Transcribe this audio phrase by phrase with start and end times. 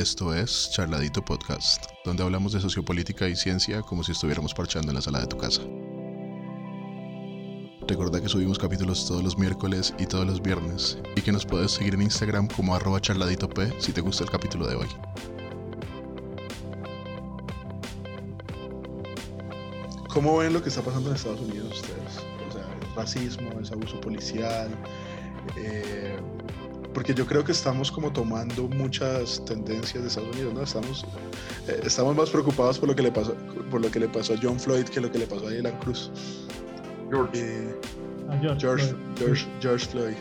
[0.00, 4.94] Esto es Charladito Podcast, donde hablamos de sociopolítica y ciencia como si estuviéramos parchando en
[4.94, 5.60] la sala de tu casa.
[7.86, 11.72] Recuerda que subimos capítulos todos los miércoles y todos los viernes, y que nos puedes
[11.72, 14.88] seguir en Instagram como arroba charladitop si te gusta el capítulo de hoy.
[20.08, 22.24] ¿Cómo ven lo que está pasando en Estados Unidos ustedes?
[22.48, 24.70] O sea, el racismo, el abuso policial,
[25.58, 26.18] eh,
[26.94, 30.62] porque yo creo que estamos como tomando muchas tendencias de Estados Unidos, ¿no?
[30.62, 31.06] Estamos,
[31.68, 33.34] eh, estamos más preocupados por lo que le pasó,
[33.70, 35.78] por lo que le pasó a John Floyd que lo que le pasó a Dylan
[35.78, 36.10] Cruz.
[37.10, 37.30] George.
[37.40, 37.80] Eh,
[38.28, 39.16] A George, George, Floyd.
[39.18, 40.16] George, George Floyd.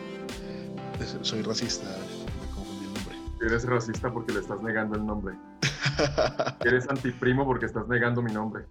[1.22, 3.16] Soy racista, me confundí el nombre.
[3.46, 5.36] Eres racista porque le estás negando el nombre.
[6.66, 8.66] Eres antiprimo porque estás negando mi nombre.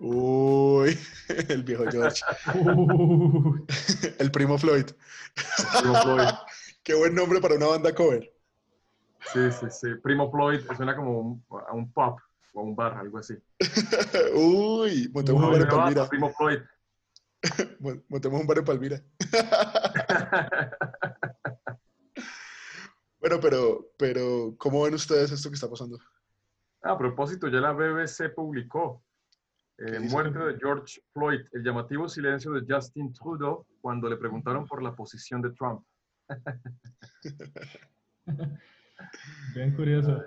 [0.00, 0.98] Uy,
[1.48, 2.22] el viejo George.
[2.54, 3.64] Uy,
[4.18, 4.86] El primo Floyd.
[5.80, 6.28] Primo Floyd.
[6.84, 8.30] Qué buen nombre para una banda cover.
[9.32, 9.94] Sí, sí, sí.
[10.02, 12.16] Primo Floyd suena como un- a un pub
[12.52, 13.34] o a un bar, algo así.
[14.34, 16.08] Uy, montemos un bar en Palmira.
[16.08, 16.58] Primo Floyd.
[17.80, 19.02] Mon- Montemos un bar en Palmira.
[23.20, 25.98] Bueno, pero, pero, ¿cómo ven ustedes esto que está pasando?
[26.82, 29.02] a propósito, ya la BBC publicó
[29.78, 34.82] eh, muerte de George Floyd, el llamativo silencio de Justin Trudeau cuando le preguntaron por
[34.82, 35.82] la posición de Trump.
[39.54, 40.22] bien curioso.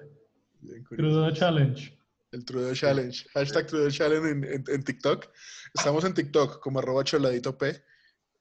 [0.62, 1.12] Bien curioso.
[1.12, 1.98] Trudeau Challenge.
[2.32, 3.26] El Trudeau Challenge.
[3.34, 5.28] Hashtag Trudeau Challenge en, en- en TikTok.
[5.74, 7.84] Estamos en TikTok como arroba choladito P.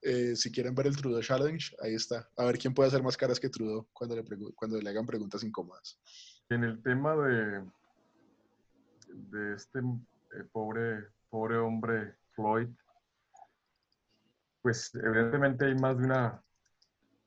[0.02, 2.28] Eh, si quieren ver el Trudeau Challenge, ahí está.
[2.36, 5.06] A ver quién puede hacer más caras que Trudeau cuando le, pregu- cuando le hagan
[5.06, 5.98] preguntas incómodas.
[6.50, 7.64] En el tema de,
[9.08, 12.68] de este eh, pobre, pobre hombre Floyd,
[14.62, 16.42] pues evidentemente hay más de una,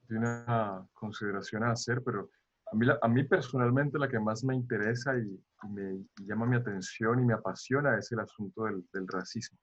[0.10, 2.30] de una consideración a hacer, pero
[2.72, 7.20] a mí, a mí personalmente la que más me interesa y, me llama mi atención
[7.20, 9.60] y me apasiona es el asunto del, del racismo.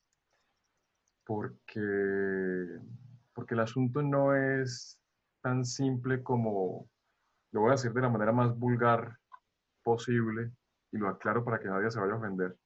[1.25, 2.69] Porque,
[3.35, 5.01] porque el asunto no es
[5.43, 6.89] tan simple como,
[7.53, 9.17] lo voy a decir de la manera más vulgar
[9.83, 10.53] posible
[10.93, 12.57] y lo aclaro para que nadie se vaya a ofender.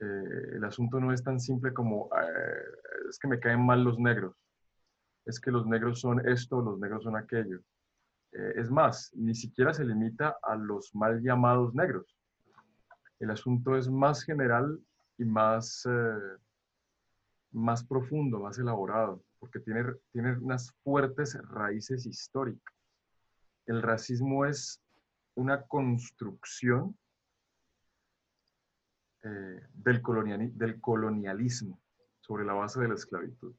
[0.00, 3.98] Eh, el asunto no es tan simple como eh, es que me caen mal los
[3.98, 4.34] negros,
[5.26, 7.60] es que los negros son esto, los negros son aquello.
[8.32, 12.16] Eh, es más, ni siquiera se limita a los mal llamados negros.
[13.20, 14.78] El asunto es más general
[15.16, 16.36] y más, eh,
[17.52, 22.74] más profundo, más elaborado, porque tiene, tiene unas fuertes raíces históricas.
[23.66, 24.82] El racismo es
[25.36, 26.98] una construcción
[29.22, 31.80] eh, del, coloniali- del colonialismo
[32.20, 33.54] sobre la base de la esclavitud.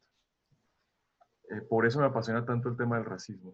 [1.49, 3.53] Eh, por eso me apasiona tanto el tema del racismo.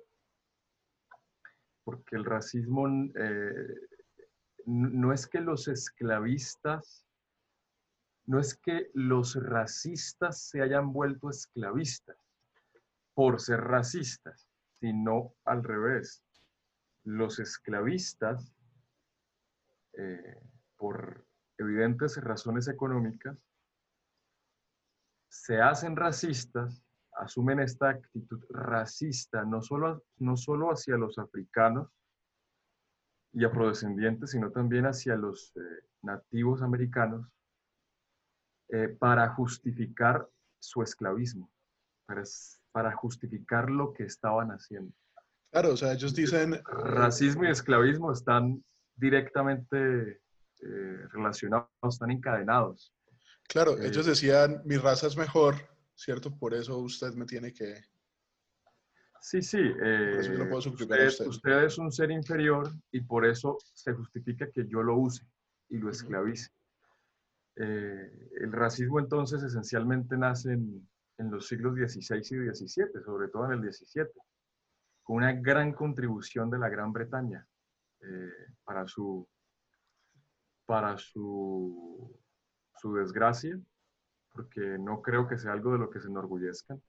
[1.84, 3.76] Porque el racismo eh,
[4.66, 7.06] no es que los esclavistas,
[8.26, 12.18] no es que los racistas se hayan vuelto esclavistas
[13.14, 14.48] por ser racistas,
[14.80, 16.24] sino al revés
[17.04, 18.54] los esclavistas,
[19.94, 20.40] eh,
[20.78, 21.26] por
[21.58, 23.38] evidentes razones económicas,
[25.30, 26.84] se hacen racistas,
[27.18, 31.90] asumen esta actitud racista, no solo, no solo hacia los africanos
[33.34, 35.60] y afrodescendientes, sino también hacia los eh,
[36.02, 37.28] nativos americanos,
[38.70, 40.28] eh, para justificar
[40.60, 41.52] su esclavismo,
[42.06, 42.24] para,
[42.72, 44.94] para justificar lo que estaban haciendo
[45.52, 46.62] Claro, o sea, ellos dicen...
[46.66, 48.64] racismo y esclavismo están
[48.96, 50.22] directamente
[50.62, 52.94] eh, relacionados, están encadenados.
[53.50, 55.56] Claro, Eh, ellos decían, mi raza es mejor,
[56.02, 56.36] ¿cierto?
[56.36, 57.76] Por eso usted me tiene que...
[59.20, 59.60] Sí, sí.
[59.60, 61.50] eh, eso yo lo puedo subyugar a usted, usted.
[61.52, 65.24] usted es un ser inferior y por eso se justifica que yo lo use
[65.70, 66.50] y lo esclavice.
[67.56, 70.90] Eh, el racismo entonces esencialmente nace en,
[71.20, 74.06] en los siglos XVI y XVII, sobre todo en el XVII,
[75.04, 77.48] con una gran contribución de la Gran Bretaña
[78.00, 79.28] eh, para su,
[80.66, 82.20] para su,
[82.76, 83.60] su desgracia,
[84.34, 86.82] porque no creo que sea algo de lo que se enorgullezcan,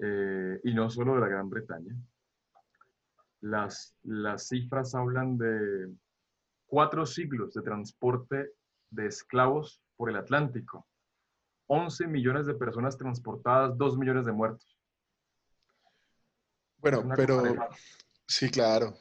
[0.00, 1.94] eh, y no solo de la Gran Bretaña.
[3.40, 5.92] Las, las cifras hablan de
[6.66, 8.52] cuatro siglos de transporte
[8.90, 10.86] de esclavos por el Atlántico,
[11.66, 14.78] 11 millones de personas transportadas, 2 millones de muertos.
[16.78, 17.42] Bueno, pero...
[18.26, 18.94] Sí, claro.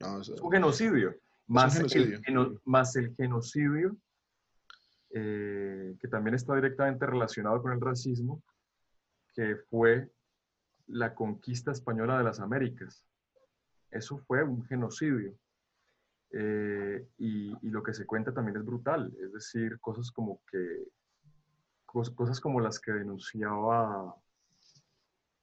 [0.00, 1.10] No, Es un genocidio.
[1.10, 3.96] El, más el genocidio,
[5.10, 8.42] eh, que también está directamente relacionado con el racismo,
[9.34, 10.10] que fue
[10.88, 13.04] la conquista española de las Américas.
[13.90, 15.34] Eso fue un genocidio.
[16.30, 20.88] eh, y, lo que se cuenta también es brutal, es decir, cosas como que
[21.86, 24.14] cosas como las que denunciaba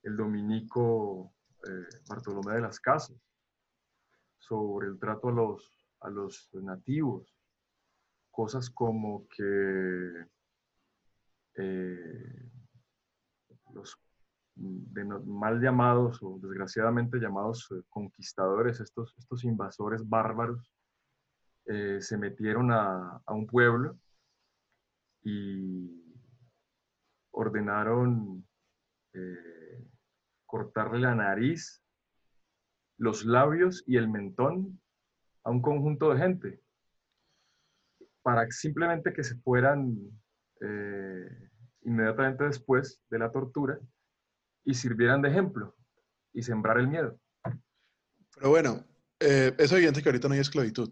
[0.04, 1.34] el dominico
[1.68, 3.18] eh, Bartolomé de las Casas
[4.38, 7.35] sobre el trato a los, a los nativos,
[8.36, 10.26] cosas como que
[11.56, 12.50] eh,
[13.74, 13.98] los
[14.56, 20.72] mal llamados o desgraciadamente llamados eh, conquistadores, estos, estos invasores bárbaros,
[21.66, 23.98] se metieron a, a un pueblo
[25.24, 26.06] y
[27.32, 28.48] ordenaron
[29.14, 29.88] eh,
[30.46, 31.82] cortarle la nariz,
[32.98, 34.80] los labios y el mentón
[35.44, 36.65] a un conjunto de gente
[38.26, 39.96] para simplemente que se fueran
[40.60, 41.30] eh,
[41.84, 43.80] inmediatamente después de la tortura
[44.64, 45.76] y sirvieran de ejemplo
[46.34, 47.20] y sembrar el miedo.
[48.34, 48.84] Pero bueno,
[49.20, 50.92] eh, es evidente que ahorita no hay esclavitud.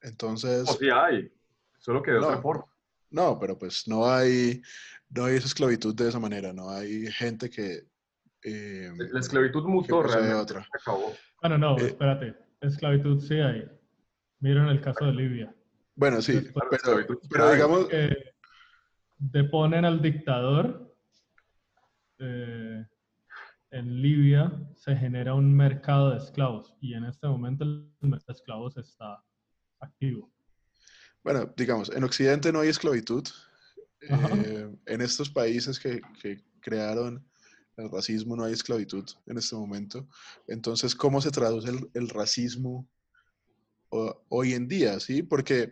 [0.00, 0.70] Entonces...
[0.70, 1.32] O sí hay,
[1.80, 2.64] solo que de otra forma.
[3.10, 4.62] No, pero pues no hay,
[5.08, 7.80] no hay esa esclavitud de esa manera, no hay gente que...
[8.44, 10.36] Eh, la esclavitud mutó realmente.
[10.36, 10.68] Otra.
[10.72, 11.12] Acabó.
[11.42, 13.68] Bueno, no, eh, espérate, esclavitud sí hay.
[14.38, 15.52] Miren el caso de Libia.
[16.00, 16.40] Bueno, sí,
[17.28, 17.86] pero, digamos...
[17.88, 18.16] Que
[19.18, 20.96] deponen al dictador,
[22.18, 22.86] eh,
[23.70, 28.32] en Libia se genera un mercado de esclavos y en este momento el mercado de
[28.32, 29.22] esclavos está
[29.80, 30.32] activo.
[31.22, 33.28] Bueno, digamos, en Occidente no hay esclavitud.
[34.00, 36.00] Eh, en estos países que,
[36.62, 37.22] crearon
[37.76, 40.08] el racismo no hay esclavitud en este momento.
[40.46, 42.88] Entonces, ¿cómo se traduce el, racismo
[43.90, 44.98] hoy en día?
[45.00, 45.22] ¿sí?
[45.22, 45.70] Porque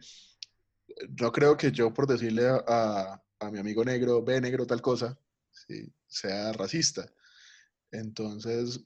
[1.20, 3.23] no creo que yo por decirle a,
[3.53, 5.19] mi amigo negro, ve negro tal cosa,
[6.06, 7.11] sea racista.
[7.91, 8.81] Entonces,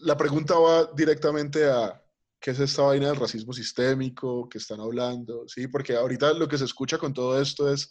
[0.00, 2.02] la pregunta va directamente a,
[2.40, 5.68] qué es esta vaina del racismo sistémico que están hablando, ¿sí?
[5.68, 7.90] Porque ahorita lo que se escucha con todo esto es,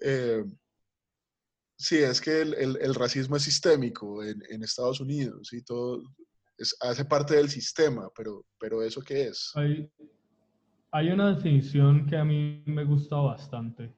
[0.00, 0.44] eh,
[1.76, 5.62] sí, es que el, el, racismo es sistémico en, en, Estados Unidos, ¿sí?
[5.62, 6.02] Todo
[6.80, 9.52] hace parte del sistema, pero, pero ¿eso qué es?
[9.54, 9.90] Hay,
[10.92, 13.94] hay una definición que a mí me gusta bastante,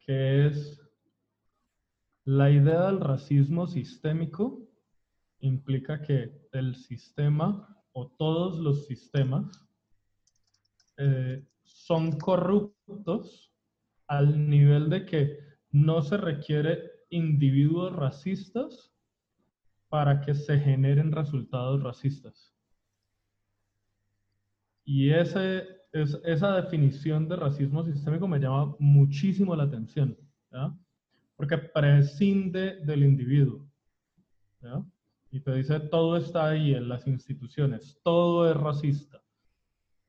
[0.00, 0.80] que es
[2.24, 4.68] la idea del racismo sistémico
[5.40, 9.66] implica que el sistema todos los sistemas
[10.96, 13.52] eh, son corruptos
[14.06, 15.38] al nivel de que
[15.70, 18.92] no se requiere individuos racistas
[19.88, 22.54] para que se generen resultados racistas.
[24.84, 30.16] Y ese, es, esa definición de racismo sistémico me llama muchísimo la atención,
[31.36, 33.66] porque prescinde del individuo.
[34.60, 34.84] ¿ya?
[35.30, 39.22] y te dice todo está ahí en las instituciones, todo es racista.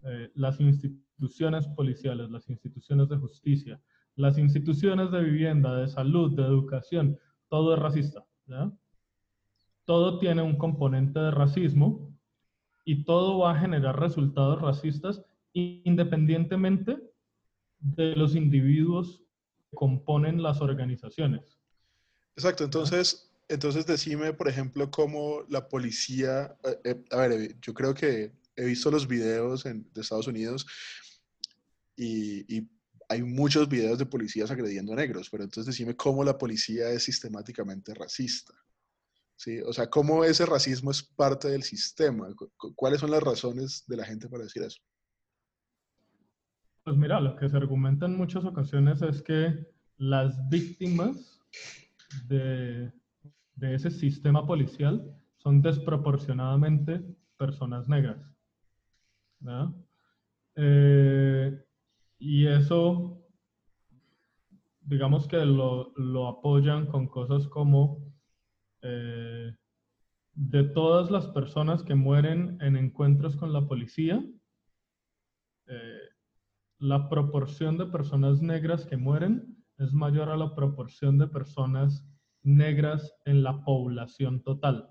[0.03, 3.81] Eh, las instituciones policiales, las instituciones de justicia,
[4.15, 8.25] las instituciones de vivienda, de salud, de educación, todo es racista.
[9.89, 12.15] Todo tiene un componente de racismo
[12.85, 16.99] y todo va a generar resultados racistas independientemente
[17.79, 19.23] de los individuos
[19.67, 21.57] que componen las organizaciones.
[22.35, 27.95] Exacto, entonces entonces decime, por ejemplo, cómo la policía, eh, eh, a ver, yo creo
[27.95, 30.67] que he visto los videos de Estados Unidos
[31.97, 32.69] y,
[33.11, 37.01] hay muchos videos de policías agrediendo a negros, pero entonces decime cómo la policía es
[37.01, 38.53] sistemáticamente racista.
[39.39, 39.59] ¿Sí?
[39.61, 42.27] O sea, cómo ese racismo es parte del sistema.
[42.75, 44.79] ¿Cuáles son las razones de la gente para decir eso?
[46.83, 49.67] Pues mira, lo que se argumenta en muchas ocasiones es que
[49.97, 51.41] las víctimas
[52.27, 52.91] de,
[53.55, 57.01] de ese sistema policial son desproporcionadamente
[57.37, 58.29] personas negras.
[60.55, 61.63] Eh,
[62.19, 63.21] y eso,
[64.81, 68.08] digamos que lo, apoyan con cosas como
[68.81, 69.55] eh,
[70.33, 74.23] de todas las personas que mueren en encuentros con la policía,
[75.67, 75.99] eh,
[76.79, 82.05] la proporción de personas negras que mueren es mayor a la proporción de personas
[82.41, 84.89] negras en la población total.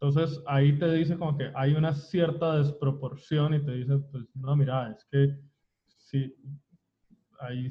[0.00, 4.56] Entonces ahí te dice como que hay una cierta desproporción y te dice, pues no,
[4.56, 5.38] mira, es que
[5.96, 6.34] si
[7.40, 7.70] hay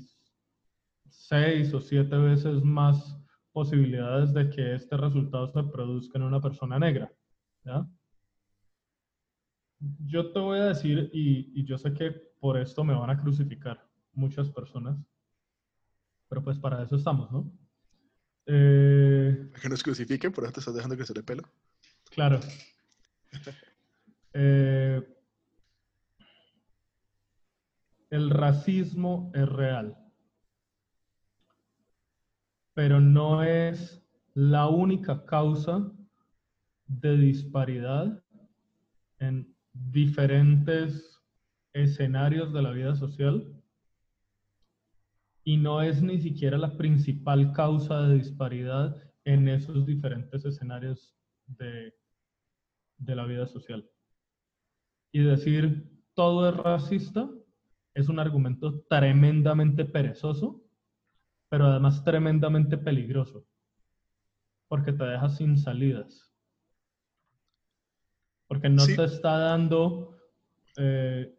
[1.09, 3.22] seis o siete veces más
[3.53, 7.11] posibilidades de que este resultado se produzca en una persona negra.
[10.05, 13.21] Yo te voy a decir, y, y yo sé que por esto me van a
[13.21, 14.97] crucificar muchas personas,
[16.27, 17.51] pero pues para eso estamos, ¿no?
[18.45, 21.43] Eh, que nos crucifiquen, por eso te estás dejando crecer el pelo.
[22.09, 22.39] Claro.
[24.33, 25.01] Eh,
[28.09, 29.97] el racismo es real,
[32.73, 34.03] pero no es
[34.33, 35.91] la única causa
[36.87, 38.23] de disparidad
[39.19, 41.21] en diferentes
[41.73, 43.47] escenarios de la vida social
[45.43, 51.15] y no es ni siquiera la principal causa de disparidad en esos diferentes escenarios
[51.47, 51.93] de,
[52.97, 53.89] de la vida social.
[55.11, 57.29] Y decir todo es racista
[57.93, 60.62] es un argumento tremendamente perezoso,
[61.53, 63.45] pero además tremendamente peligroso,
[64.67, 66.33] porque te deja sin salidas.
[68.47, 70.17] Porque no te está dando
[70.77, 71.31] eh,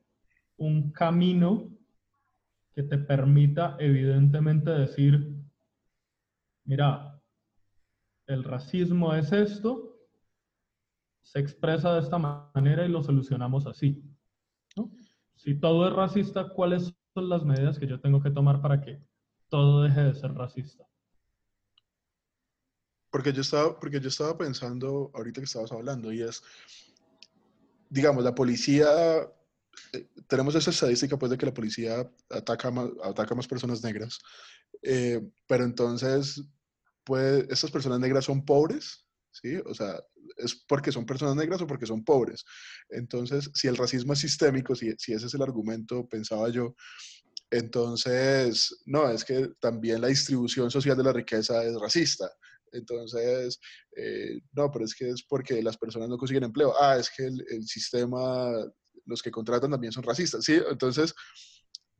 [0.56, 1.68] un camino
[2.72, 5.34] que te permita evidentemente decir,
[6.64, 7.20] mira,
[8.28, 9.98] el racismo es esto,
[11.22, 14.00] se expresa de esta manera y lo solucionamos así.
[15.34, 19.02] Si todo es racista, ¿cuáles son las medidas que yo tengo que tomar para que
[19.54, 20.84] todo deje de ser racista?
[23.08, 26.42] Porque yo estaba, porque yo estaba pensando ahorita que estabas hablando y es,
[27.88, 28.88] digamos, la policía,
[29.92, 34.18] eh, tenemos esa estadística pues de que la policía ataca más, ataca más personas negras,
[34.82, 36.42] eh, pero entonces,
[37.04, 39.06] pues, ¿estas personas negras son pobres?
[39.30, 39.54] ¿Sí?
[39.66, 40.02] O sea,
[40.36, 42.44] ¿es porque son personas negras o porque son pobres?
[42.88, 46.74] Entonces, si el racismo es sistémico, si, si ese es el argumento, pensaba yo,
[47.56, 52.28] entonces, no, es que también la distribución social de la riqueza es racista.
[52.72, 53.60] Entonces,
[53.96, 56.74] eh, no, pero es que es porque las personas no consiguen empleo.
[56.80, 58.50] Ah, es que el, el sistema,
[59.06, 60.60] los que contratan también son racistas, ¿sí?
[60.68, 61.14] Entonces,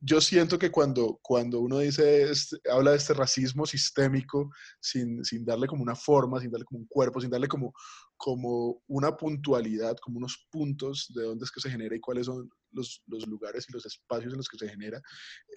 [0.05, 5.43] yo siento que cuando, cuando uno dice, este, habla de este racismo sistémico sin, sin,
[5.43, 7.73] darle como una forma, sin darle como un cuerpo, sin darle como,
[8.15, 12.47] como una puntualidad, como unos puntos de dónde es que se genera y cuáles son
[12.71, 15.01] los, los lugares y los espacios en los que se genera,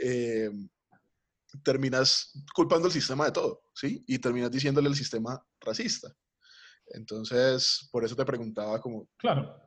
[0.00, 0.50] eh,
[1.62, 4.02] terminas culpando al sistema de todo, ¿sí?
[4.06, 6.08] Y terminas diciéndole al sistema racista.
[6.86, 9.10] Entonces, por eso te preguntaba como...
[9.18, 9.60] Claro,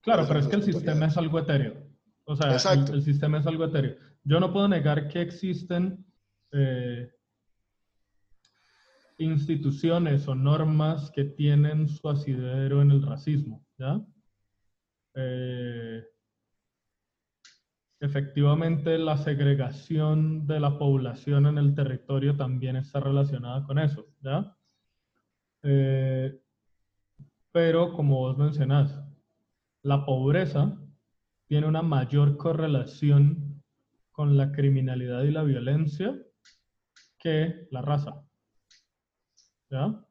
[0.00, 1.85] claro, pero es que el sistema es algo etéreo.
[2.28, 3.96] O sea, el, sistema es algo etéreo.
[4.24, 6.04] Yo no puedo negar que existen
[6.50, 7.08] eh,
[9.18, 14.04] instituciones o normas que tienen su asidero en el racismo, ¿ya?
[15.14, 16.04] Eh,
[18.00, 24.52] efectivamente, la segregación de la población en el territorio también está relacionada con eso, ¿ya?
[25.62, 26.40] Eh,
[27.52, 29.00] pero, como vos mencionás,
[29.82, 30.76] la pobreza
[31.46, 33.62] tiene una mayor correlación
[34.10, 36.18] con la criminalidad y la violencia
[37.18, 38.24] que la raza.
[39.70, 40.04] ¿Ya?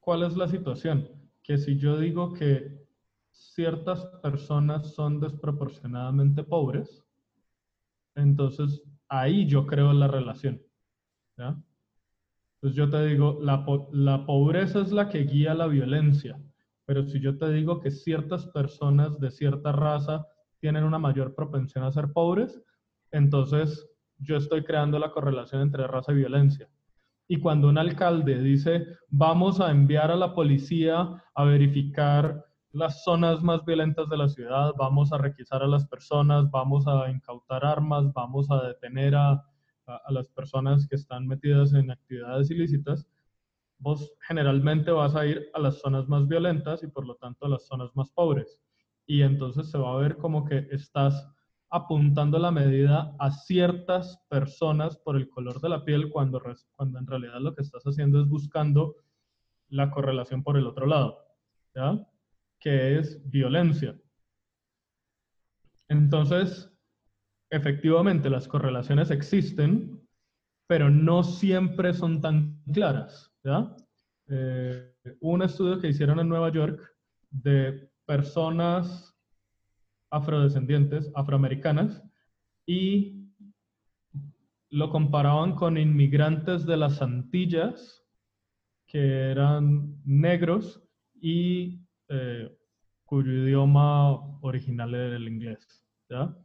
[0.00, 1.08] ¿Cuál es la situación?
[1.42, 2.80] Que si yo digo que
[3.30, 7.04] ciertas personas son desproporcionadamente pobres,
[8.14, 10.62] entonces ahí yo creo la relación.
[11.36, 11.60] ¿ya?
[12.54, 16.38] Entonces yo te digo, la, la pobreza es la que guía la violencia.
[16.90, 20.26] Pero si yo te digo que ciertas personas de cierta raza
[20.58, 22.60] tienen una mayor propensión a ser pobres,
[23.12, 26.68] entonces yo estoy creando la correlación entre raza y violencia.
[27.28, 33.40] Y cuando un alcalde dice, vamos a enviar a la policía a verificar las zonas
[33.40, 38.12] más violentas de la ciudad, vamos a requisar a las personas, vamos a incautar armas,
[38.12, 39.34] vamos a detener a,
[39.86, 43.06] a las personas que están metidas en actividades ilícitas,
[43.80, 47.48] vos generalmente vas a ir a las zonas más violentas y por lo tanto a
[47.48, 48.60] las zonas más pobres.
[49.06, 51.28] Y entonces se va a ver como que estás
[51.70, 57.06] apuntando la medida a ciertas personas por el color de la piel cuando, cuando en
[57.06, 58.96] realidad lo que estás haciendo es buscando
[59.68, 61.18] la correlación por el otro lado,
[61.74, 62.06] ¿ya?
[62.58, 63.98] Que es violencia.
[65.88, 66.70] Entonces,
[67.50, 70.06] efectivamente las correlaciones existen,
[70.66, 73.29] pero no siempre son tan claras.
[73.44, 73.74] ¿Ya?
[74.28, 76.80] Eh, un estudio que hicieron en Nueva York
[77.30, 79.16] de personas
[80.10, 82.02] afrodescendientes, afroamericanas,
[82.66, 83.20] y
[84.70, 88.04] lo comparaban con inmigrantes de las Antillas,
[88.86, 90.82] que eran negros
[91.20, 92.56] y eh,
[93.04, 95.84] cuyo idioma original era el inglés.
[96.08, 96.36] ¿ya?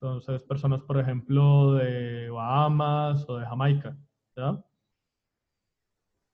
[0.00, 3.96] Entonces, personas, por ejemplo, de Bahamas o de Jamaica.
[4.36, 4.64] ¿ya?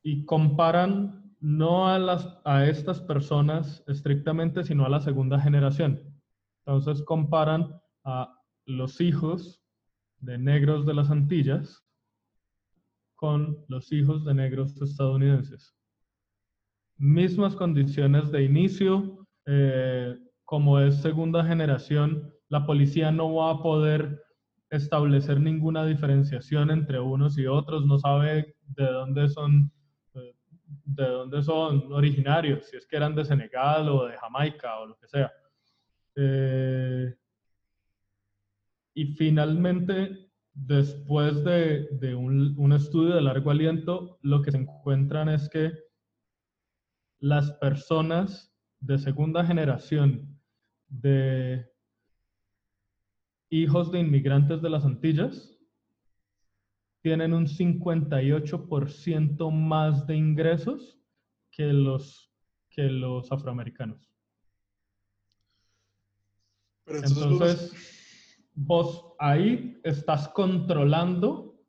[0.03, 6.01] Y comparan no a, las, a estas personas estrictamente, sino a la segunda generación.
[6.65, 9.63] Entonces comparan a los hijos
[10.19, 11.85] de negros de las Antillas
[13.17, 15.77] con los hijos de negros estadounidenses.
[16.97, 24.23] Mismas condiciones de inicio, eh, como es segunda generación, la policía no va a poder
[24.71, 29.73] establecer ninguna diferenciación entre unos y otros, no sabe de dónde son,
[30.85, 34.97] de dónde son originarios, si es que eran de Senegal o de Jamaica o lo
[34.99, 35.33] que sea.
[36.17, 37.15] Eh,
[38.95, 45.49] y finalmente, después de, un, un, estudio de largo aliento, lo que se encuentran es
[45.49, 45.73] que
[47.21, 50.39] las personas de segunda generación
[50.89, 51.71] de
[53.49, 55.62] hijos de inmigrantes de las Antillas
[57.03, 60.99] tienen un 58% más de ingresos
[61.51, 62.33] que los,
[62.71, 64.09] que los afroamericanos.
[66.87, 67.73] entonces
[68.55, 71.61] vos ahí estás controlando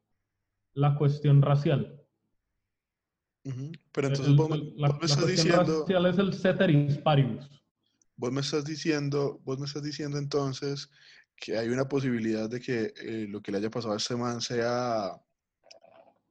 [0.73, 1.99] la cuestión racial.
[3.91, 5.81] Pero entonces vos, la, me estás diciendo...
[5.81, 7.49] racial es el ceteris paribus.
[8.15, 10.89] Vos me estás diciendo, vos me estás diciendo entonces
[11.43, 14.39] que hay una posibilidad de que eh, lo que le haya pasado a este man
[14.39, 15.12] sea,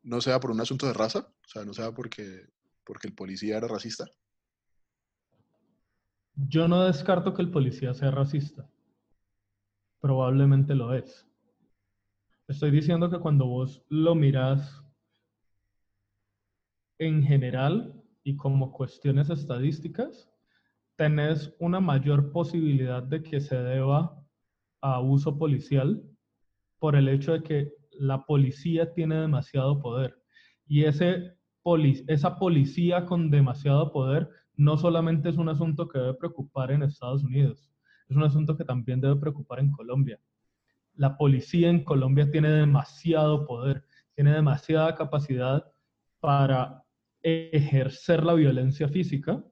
[0.03, 2.47] no sea por un asunto de raza, o sea, no sea porque,
[2.83, 4.07] porque el policía era racista.
[6.35, 8.67] Yo no descarto que el policía sea racista
[10.01, 11.29] probablemente lo es.
[12.49, 14.83] Estoy diciendo que cuando vos lo miras
[16.99, 20.33] en general y como cuestiones estadísticas,
[20.97, 24.22] tenés una mayor posibilidad de que se deba
[24.83, 26.03] a uso policial
[26.79, 30.17] por el hecho de que la policía tiene demasiado poder.
[30.67, 31.37] Y ese
[32.09, 37.23] esa policía con demasiado poder no solamente es un asunto que debe preocupar en Estados
[37.23, 37.71] Unidos,
[38.09, 40.21] es un asunto que también debe preocupar en Colombia.
[40.95, 43.85] La policía en Colombia tiene demasiado poder,
[44.15, 45.65] tiene demasiada capacidad
[46.21, 46.85] para
[47.23, 49.43] ejercer la violencia física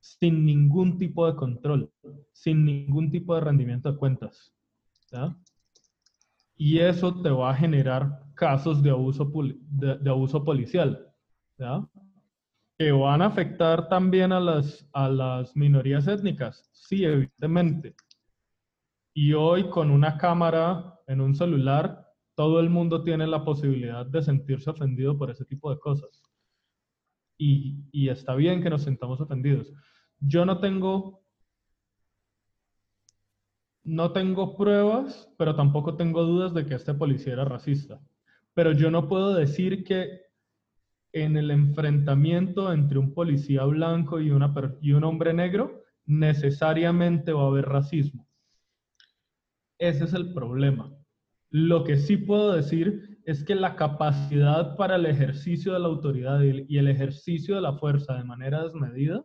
[0.00, 1.92] sin ningún tipo de control,
[2.32, 4.52] sin ningún tipo de rendimiento de cuentas.
[6.56, 9.30] Y eso te va a generar casos de abuso,
[9.70, 11.06] de, abuso policial.
[11.58, 11.86] ¿ya?
[12.80, 16.66] que van a afectar también a las, a las minorías étnicas.
[16.72, 17.94] Sí, evidentemente.
[19.12, 24.22] Y hoy con una cámara en un celular, todo el mundo tiene la posibilidad de
[24.22, 26.22] sentirse ofendido por ese tipo de cosas.
[27.42, 29.72] Y, está bien que nos sintamos ofendidos.
[30.20, 31.22] Yo no tengo,
[33.82, 37.98] no tengo pruebas, pero tampoco tengo dudas de que este policía era racista.
[38.52, 40.20] Pero yo no puedo decir que
[41.12, 44.28] en el enfrentamiento entre un policía blanco y,
[44.82, 48.28] y un hombre negro, necesariamente va a haber racismo.
[49.78, 50.92] Ese es el problema.
[51.48, 56.40] Lo que sí puedo decir es que la capacidad para el ejercicio de la autoridad
[56.42, 59.24] y el ejercicio de la fuerza de manera desmedida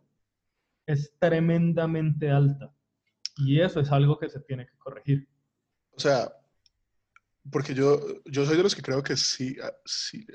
[0.86, 2.72] es tremendamente alta.
[3.38, 5.28] Y eso es algo que se tiene que corregir.
[5.92, 6.32] O sea,
[7.50, 10.26] porque yo, yo soy de los que creo que sí, ah, sí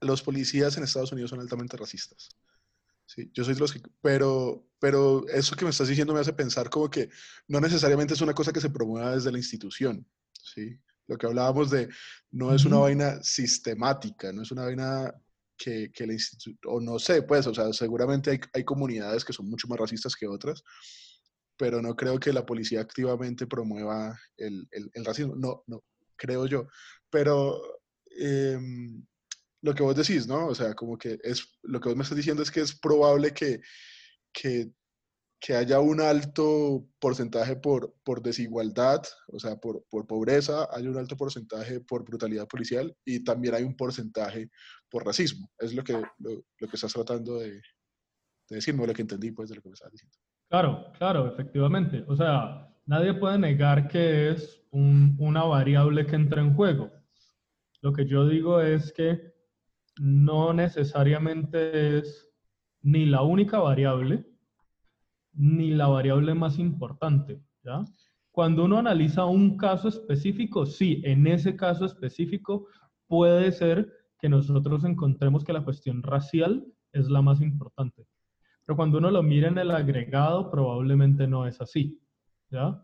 [0.00, 2.28] los policías en Estados Unidos son altamente racistas.
[3.06, 6.32] Sí, yo soy de los que, pero, pero eso que me estás diciendo me hace
[6.32, 7.10] pensar como que
[7.48, 10.78] no necesariamente es una cosa que se promueva desde la institución, ¿sí?
[11.06, 11.88] Lo que hablábamos de
[12.30, 15.14] no es una vaina sistemática, no es una vaina
[15.56, 19.32] que, que la institución, o no sé, pues, o sea, seguramente hay, hay comunidades que
[19.32, 20.62] son mucho más racistas que otras,
[21.56, 25.84] pero no creo que la policía activamente promueva el, el, el racismo, no, no,
[26.16, 26.66] creo yo.
[27.10, 27.60] Pero
[28.18, 28.58] eh,
[29.62, 30.46] lo que vos decís, ¿no?
[30.46, 33.32] O sea, como que es, lo que vos me estás diciendo es que es probable
[33.32, 33.60] que,
[34.32, 34.70] que,
[35.44, 40.96] que haya un alto porcentaje por, por desigualdad, o sea, por, por, pobreza, hay un
[40.96, 44.48] alto porcentaje por brutalidad policial y también hay un porcentaje
[44.88, 45.50] por racismo.
[45.58, 47.60] Es lo que, lo, lo que estás tratando de, de
[48.48, 50.16] decirme, lo que entendí pues de lo que me estás diciendo.
[50.48, 52.04] Claro, claro, efectivamente.
[52.08, 56.90] O sea, nadie puede negar que es un, una variable que entra en juego.
[57.82, 59.34] Lo que yo digo es que
[60.00, 62.30] no necesariamente es
[62.80, 64.24] ni la única variable,
[65.34, 67.40] ni la variable más importante.
[67.62, 67.84] ¿ya?
[68.30, 72.66] Cuando uno analiza un caso específico, sí, en ese caso específico
[73.06, 78.06] puede ser que nosotros encontremos que la cuestión racial es la más importante.
[78.64, 82.00] Pero cuando uno lo mira en el agregado, probablemente no es así.
[82.50, 82.82] ¿ya?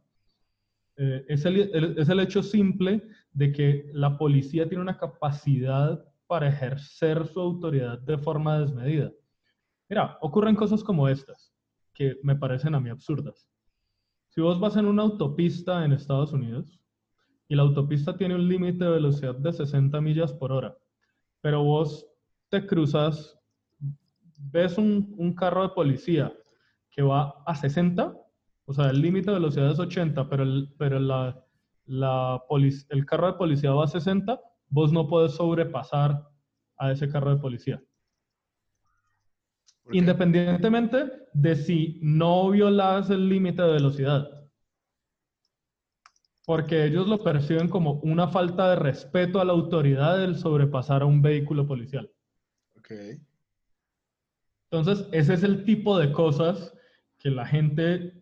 [0.96, 6.48] Eh, es, el, es el hecho simple de que la policía tiene una capacidad para
[6.48, 9.10] ejercer su autoridad de forma desmedida.
[9.88, 11.49] Mira, ocurren cosas como estas,
[11.94, 13.48] que me parecen a mí absurdas.
[14.28, 16.80] Si vos vas en una autopista en Estados Unidos
[17.48, 20.76] y la autopista tiene un límite de velocidad de 60 millas por hora,
[21.40, 22.06] pero vos
[22.48, 23.38] te cruzas,
[24.38, 26.32] ves un, un carro de policía
[26.90, 28.14] que va a 60
[28.70, 31.44] o sea, el límite de velocidad es 80, pero, el, pero la,
[31.86, 32.40] la
[32.90, 36.28] el carro de policía va a 60, vos no puedes sobrepasar
[36.76, 37.82] a ese carro de policía.
[39.92, 44.28] Independientemente de si no violas el límite de velocidad.
[46.46, 51.06] Porque ellos lo perciben como una falta de respeto a la autoridad del sobrepasar a
[51.06, 52.10] un vehículo policial.
[52.78, 53.20] Okay.
[54.70, 56.72] Entonces, ese es el tipo de cosas
[57.18, 58.20] que la gente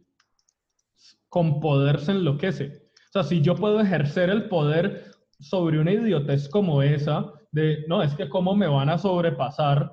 [1.28, 2.88] con poder se enloquece.
[3.08, 8.02] O sea, si yo puedo ejercer el poder sobre una idiotez como esa, de, no,
[8.02, 9.92] es que cómo me van a sobrepasar,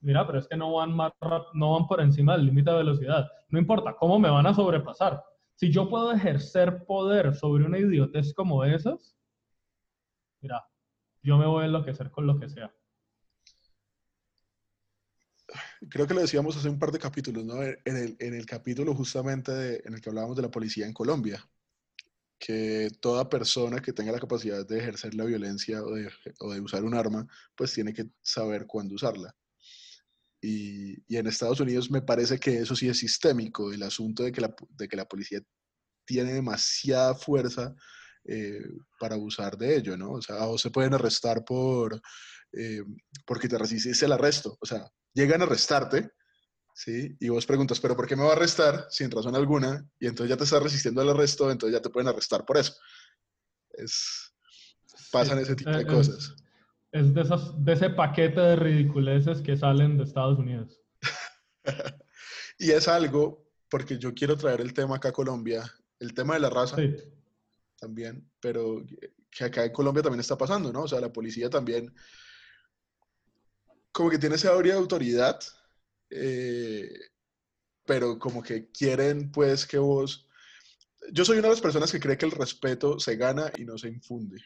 [0.00, 1.12] mira, pero es que no van, más
[1.54, 3.28] no van por encima del límite de velocidad.
[3.48, 5.22] No importa, ¿cómo me van a sobrepasar?
[5.54, 9.14] Si yo puedo ejercer poder sobre una idiotez como esas,
[10.40, 10.64] mira,
[11.22, 12.72] yo me voy a enloquecer con lo que sea.
[15.88, 17.62] Creo que lo decíamos hace un par de capítulos, ¿no?
[17.62, 21.44] En el, en el capítulo justamente en el que hablábamos de la policía en Colombia,
[22.38, 26.60] que toda persona que tenga la capacidad de ejercer la violencia o de, o de
[26.60, 29.34] usar un arma, pues tiene que saber cuándo usarla.
[30.42, 34.32] Y, y, en Estados Unidos me parece que eso sí es sistémico, el asunto de
[34.32, 35.40] que la, de que la policía
[36.06, 37.74] tiene demasiada fuerza
[38.24, 38.64] eh,
[38.98, 40.12] para abusar de ello, ¿no?
[40.12, 42.00] O sea, o se pueden arrestar por,
[42.52, 42.82] eh,
[43.26, 44.56] porque te resististe el arresto.
[44.60, 46.10] O sea, llegan a arrestarte,
[46.74, 47.16] ¿sí?
[47.20, 48.86] Y vos preguntas, ¿pero por qué me va a arrestar?
[48.90, 49.86] Sin razón alguna.
[49.98, 52.74] Y entonces ya te estás resistiendo al arresto, entonces ya te pueden arrestar por eso.
[53.72, 54.32] Es,
[55.12, 56.34] pasan ese tipo de cosas
[56.92, 60.80] es de, esos, de ese paquete de ridiculeces que salen de Estados Unidos.
[62.58, 65.64] y es algo, porque yo quiero traer el tema acá a Colombia,
[65.98, 66.76] el tema de la raza
[67.78, 68.84] también, pero
[69.30, 70.82] que acá en Colombia también está pasando, ¿no?
[70.82, 71.94] O sea, la policía también
[73.92, 75.40] como que tiene esa de autoridad,
[76.10, 76.92] eh,
[77.84, 80.26] pero como que quieren pues que vos...
[81.12, 83.78] Yo soy una de las personas que cree que el respeto se gana y no
[83.78, 84.36] se infunde.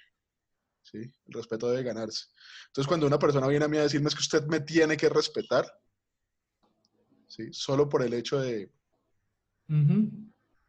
[1.02, 2.26] El respeto debe ganarse.
[2.66, 5.08] Entonces, cuando una persona viene a mí a decirme es que usted me tiene que
[5.08, 5.66] respetar,
[7.26, 7.48] ¿sí?
[7.52, 8.70] Solo por el hecho de...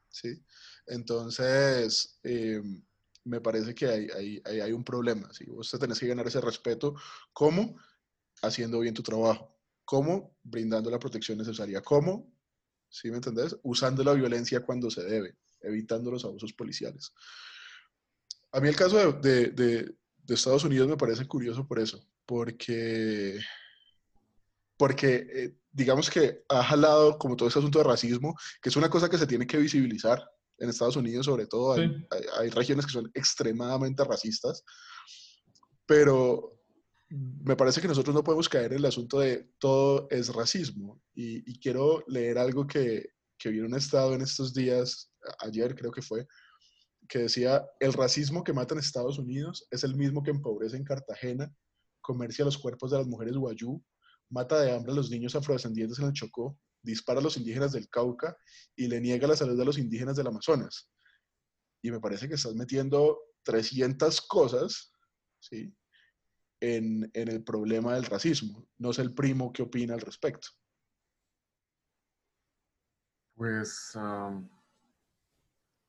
[0.10, 0.44] ¿sí?
[0.88, 2.62] Entonces, eh,
[3.26, 5.46] me parece que hay, hay, un problema, ¿sí?
[5.50, 6.96] Usted tenés que ganar ese respeto,
[7.34, 7.78] ¿cómo?
[8.42, 9.56] Haciendo bien tu trabajo.
[9.84, 10.38] ¿Cómo?
[10.44, 11.82] Brindando la protección necesaria.
[11.82, 12.32] ¿Cómo?
[12.90, 13.56] ¿Sí me entendés?
[13.64, 17.14] Usando la violencia cuando se debe, evitando los abusos policiales.
[18.52, 19.96] A mí el caso de, de
[20.34, 23.40] Estados Unidos me parece curioso por eso, porque,
[24.78, 28.90] porque eh, digamos que ha jalado como todo ese asunto de racismo, que es una
[28.90, 30.24] cosa que se tiene que visibilizar
[30.58, 34.64] en Estados Unidos, sobre todo hay, regiones que son extremadamente racistas,
[35.86, 36.62] pero
[37.10, 41.02] me parece que nosotros no podemos caer en el asunto de todo es racismo.
[41.14, 45.92] Y, quiero leer algo que, que vi en un estado en estos días, ayer creo
[45.92, 46.26] que fue,
[47.08, 50.84] que decía, el racismo que mata en Estados Unidos es el mismo que empobrece en
[50.84, 51.54] Cartagena,
[52.02, 53.84] comercia los cuerpos de las mujeres guayú,
[54.30, 57.90] mata de hambre a los niños afrodescendientes en el Chocó, dispara a los indígenas del
[57.90, 58.38] Cauca
[58.76, 60.90] y le niega la salud a los indígenas del Amazonas.
[61.82, 64.94] Y me parece que estás metiendo 300 cosas
[65.40, 65.76] ¿sí?
[66.60, 68.68] en, el problema del racismo.
[68.78, 70.48] No sé el primo qué opina al respecto.
[73.36, 73.92] Pues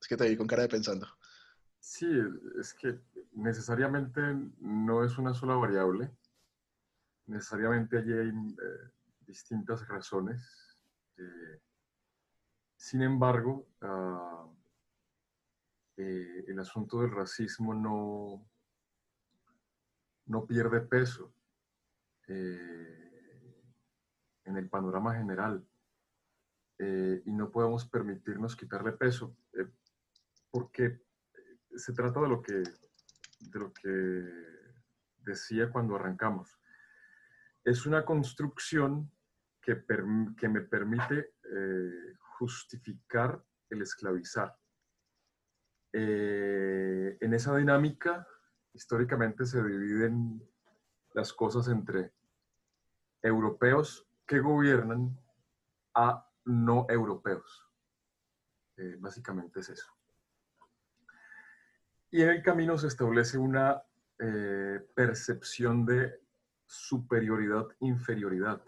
[0.08, 1.06] que te vi con cara de pensando.
[1.88, 2.08] Sí,
[2.58, 2.98] es que
[3.34, 4.20] necesariamente
[4.58, 6.10] no es una sola variable.
[7.26, 8.90] Necesariamente allí hay eh,
[9.20, 10.76] distintas razones.
[11.16, 11.60] Eh,
[12.76, 14.48] sin embargo, ah,
[15.96, 18.44] eh, el asunto del racismo no,
[20.26, 21.32] no pierde peso
[22.28, 23.46] en
[24.56, 25.64] el panorama general.
[26.78, 29.36] y no podemos permitirnos quitarle peso
[30.56, 30.98] porque eh,
[31.76, 34.24] se trata de lo que, de lo que
[35.18, 36.58] decía cuando arrancamos.
[37.62, 39.12] Es una construcción
[39.60, 39.84] que,
[40.38, 44.56] que me permite eh, justificar el esclavizar.
[45.92, 48.26] Eh, en esa dinámica,
[48.72, 50.42] históricamente se dividen
[51.12, 52.14] las cosas entre
[53.20, 55.20] europeos que gobiernan
[55.94, 57.62] a no europeos.
[59.00, 59.95] básicamente es eso.
[62.16, 63.82] Y en el camino se establece una
[64.18, 66.18] eh, percepción de
[66.64, 68.64] superioridad-inferioridad.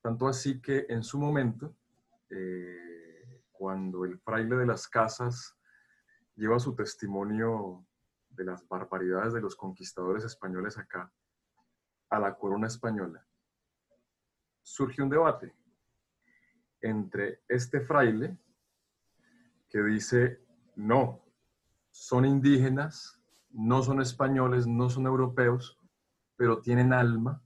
[0.00, 1.74] Tanto así que en su momento,
[2.30, 5.58] eh, cuando el fraile de las casas
[6.36, 7.84] lleva su testimonio
[8.28, 11.12] de las barbaridades de los conquistadores españoles acá
[12.10, 13.26] a la corona española,
[14.62, 15.52] surge un debate
[16.80, 18.38] entre este fraile
[19.68, 20.44] que dice,
[20.76, 21.23] no,
[21.94, 25.78] son indígenas, no son españoles, no son europeos,
[26.34, 27.40] pero tienen alma,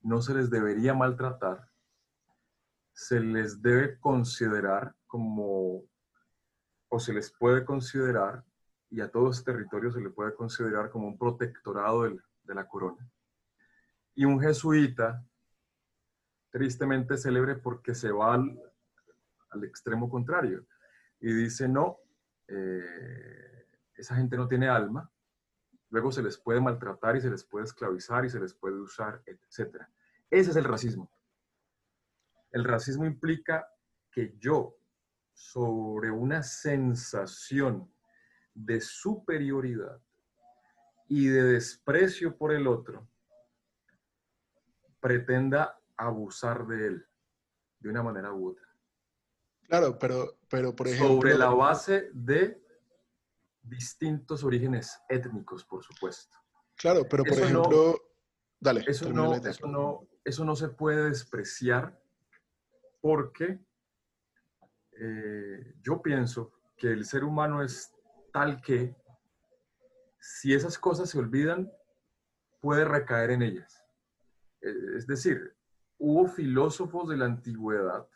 [0.00, 1.68] no se les debería maltratar,
[2.94, 5.84] se les debe considerar como,
[6.88, 8.42] o se les puede considerar,
[8.88, 13.06] y a todo ese territorio se le puede considerar como un protectorado de la, corona.
[14.14, 15.22] Y un jesuita,
[16.48, 18.58] tristemente célebre porque se va al,
[19.64, 20.64] extremo contrario
[21.20, 21.98] y dice, no,
[22.50, 25.10] eh, esa gente no tiene alma,
[25.90, 29.22] luego se les puede maltratar y se les puede esclavizar y se les puede usar,
[29.26, 29.84] etc.
[30.30, 31.12] Ese es el racismo.
[32.50, 33.68] El racismo implica
[34.10, 34.76] que yo,
[35.32, 37.92] sobre una sensación
[38.54, 40.00] de superioridad
[41.06, 43.08] y de desprecio por el otro,
[45.00, 47.06] pretenda abusar de él
[47.78, 48.66] de una manera u otra.
[49.62, 51.14] Claro, pero, pero por ejemplo...
[51.14, 52.60] Sobre la base de
[53.62, 56.36] distintos orígenes étnicos, por supuesto.
[56.76, 58.02] Claro, pero por ejemplo...
[58.58, 58.84] dale.
[58.86, 61.98] Eso no, eso, no, eso no se puede despreciar
[63.00, 63.60] porque
[64.92, 67.94] eh, yo pienso que el ser humano es
[68.32, 68.94] tal que
[70.18, 71.72] si esas cosas se olvidan,
[72.60, 73.82] puede recaer en ellas.
[74.60, 75.56] Eh, es decir,
[75.98, 78.06] hubo filósofos de la antigüedad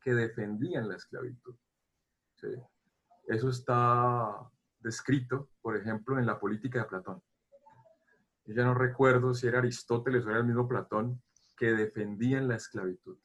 [0.00, 1.56] que defendían la esclavitud.
[3.26, 7.22] Eso está descrito, por ejemplo, en la política de Platón.
[8.46, 11.20] Yo ya no recuerdo si era Aristóteles o era el mismo Platón
[11.56, 13.18] que defendían la esclavitud.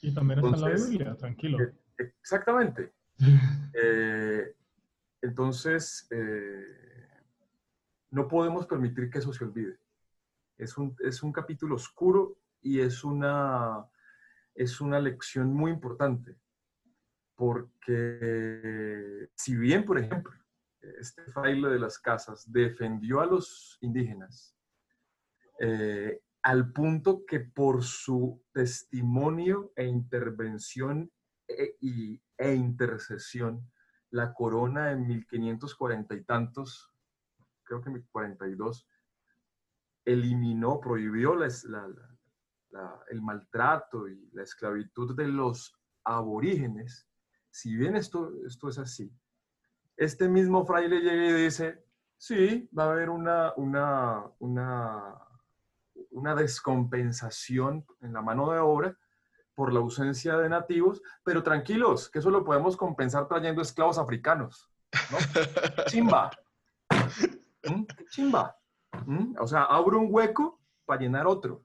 [0.00, 1.60] Y también está la Biblia, tranquilo.
[1.60, 2.92] Eh, exactamente.
[3.78, 4.54] Eh,
[5.20, 7.08] entonces, eh,
[8.10, 9.78] no podemos permitir que eso se olvide.
[10.56, 13.84] Es un, es un capítulo oscuro y es una,
[14.54, 16.36] es una lección muy importante.
[17.36, 20.32] Porque si bien, por ejemplo,
[20.80, 24.56] este fraile de las casas defendió a los indígenas,
[25.60, 31.10] eh, al punto que por su testimonio e intervención
[31.48, 31.76] e,
[32.38, 33.70] e, intercesión,
[34.10, 36.92] la corona en 1540 y tantos,
[37.64, 38.88] creo que 1042,
[40.04, 41.34] eliminó, prohibió
[43.10, 47.05] el maltrato y la esclavitud de los aborígenes.
[47.56, 49.10] Si bien esto, esto es así,
[49.96, 51.84] este mismo fraile llega y dice,
[52.18, 55.26] sí, va a haber una, una, una
[56.10, 58.98] una descompensación en la mano de obra
[59.54, 64.70] por la ausencia de nativos, pero tranquilos, que eso lo podemos compensar trayendo esclavos africanos.
[65.10, 65.18] ¿no?
[65.86, 66.30] Chimba.
[67.64, 67.84] ¿Mm?
[68.10, 68.56] Chimba.
[69.06, 69.34] ¿Mm?
[69.40, 71.64] O sea, abro un hueco para llenar otro.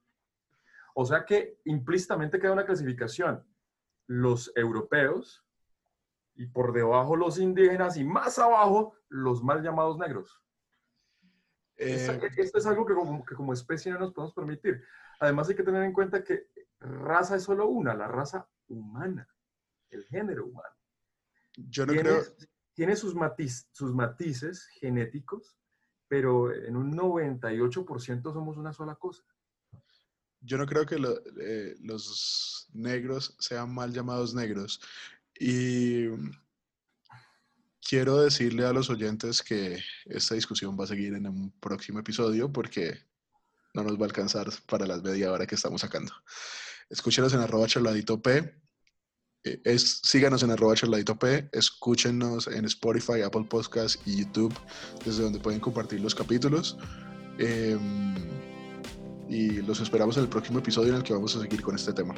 [0.95, 3.45] O sea que implícitamente queda una clasificación.
[4.08, 5.45] Los europeos
[6.36, 10.41] y por debajo los indígenas y más abajo los mal llamados negros.
[11.78, 12.94] Eh, esto es algo que
[13.36, 14.84] como, especie no nos podemos permitir.
[15.20, 16.48] Además hay que tener en cuenta que
[16.80, 19.28] raza es solo una, la raza humana,
[19.89, 20.76] el género humano.
[21.56, 22.24] Yo no tiene, creo...
[22.74, 23.15] Tiene sus,
[23.72, 25.58] sus matices genéticos,
[26.08, 29.24] pero en un 98% somos una sola cosa.
[30.39, 30.96] Yo no creo que
[31.41, 34.82] eh, los negros sean mal llamados negros.
[35.43, 36.06] Y
[37.82, 42.54] quiero decirle a los oyentes que esta discusión va a seguir en un próximo episodio
[42.54, 42.99] porque
[43.73, 46.13] no nos va a alcanzar para las media hora que estamos sacando.
[46.91, 48.54] Escúchenos en arroba charladito P.
[49.43, 51.49] Eh, es, síganos en arroba charladito P.
[51.54, 54.54] Escúchenos en Spotify, Apple Podcasts y YouTube,
[55.04, 56.77] desde donde pueden compartir los capítulos.
[57.39, 58.13] Em,
[59.27, 61.93] y los esperamos en el próximo episodio en el que vamos a seguir con este
[61.93, 62.13] tema.